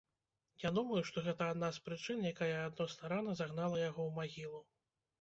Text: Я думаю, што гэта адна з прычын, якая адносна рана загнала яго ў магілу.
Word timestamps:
Я 0.67 0.71
думаю, 0.77 1.01
што 1.09 1.23
гэта 1.27 1.51
адна 1.53 1.69
з 1.79 1.83
прычын, 1.89 2.27
якая 2.33 2.51
адносна 2.67 3.15
рана 3.17 3.39
загнала 3.45 3.77
яго 3.89 4.01
ў 4.11 4.21
магілу. 4.21 4.69